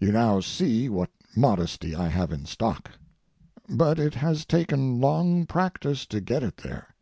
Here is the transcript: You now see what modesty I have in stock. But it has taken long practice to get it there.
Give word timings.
You 0.00 0.10
now 0.10 0.40
see 0.40 0.88
what 0.88 1.10
modesty 1.36 1.94
I 1.94 2.08
have 2.08 2.32
in 2.32 2.44
stock. 2.44 2.90
But 3.68 4.00
it 4.00 4.14
has 4.14 4.44
taken 4.44 5.00
long 5.00 5.46
practice 5.46 6.06
to 6.06 6.20
get 6.20 6.42
it 6.42 6.56
there. 6.56 6.96